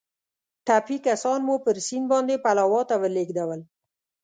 [0.65, 3.61] ټپي کسان مو پر سیند باندې پلاوا ته ولېږدول.